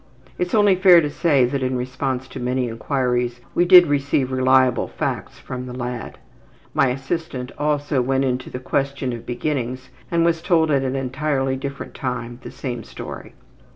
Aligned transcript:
It 0.39 0.47
is 0.47 0.55
only 0.55 0.73
fair 0.73 0.99
to 0.99 1.11
say 1.11 1.45
that 1.45 1.61
in 1.61 1.77
response 1.77 2.27
to 2.29 2.39
many 2.39 2.67
inquiries 2.67 3.39
we 3.53 3.65
did 3.65 3.85
receive 3.85 4.31
reliable 4.31 4.87
facts 4.87 5.37
from 5.37 5.67
the 5.67 5.77
lad. 5.77 6.17
My 6.73 6.87
assistant 6.87 7.51
also 7.55 8.01
went 8.01 8.25
into 8.25 8.49
the 8.49 8.57
question 8.57 9.13
of 9.13 9.27
beginnings 9.27 9.91
and 10.09 10.25
was 10.25 10.41
told 10.41 10.71
at 10.71 10.81
an 10.81 10.95
entirely 10.95 11.55
different 11.55 11.93
time 11.93 12.39
the 12.41 12.49
same 12.49 12.83
story. 12.83 13.35